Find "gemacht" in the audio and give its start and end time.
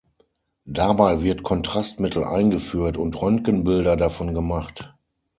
4.33-4.95